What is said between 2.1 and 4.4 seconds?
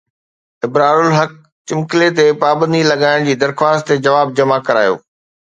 تي پابندي لڳائڻ جي درخواست تي جواب